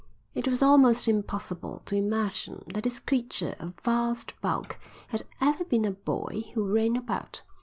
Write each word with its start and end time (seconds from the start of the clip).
It 0.33 0.47
was 0.47 0.63
almost 0.63 1.07
impossible 1.07 1.83
to 1.85 1.95
imagine 1.95 2.63
that 2.73 2.85
this 2.85 2.97
creature 2.97 3.55
of 3.59 3.75
vast 3.83 4.33
bulk 4.41 4.79
had 5.09 5.27
ever 5.39 5.63
been 5.63 5.85
a 5.85 5.91
boy 5.91 6.45
who 6.55 6.73
ran 6.73 6.95
about. 6.95 7.43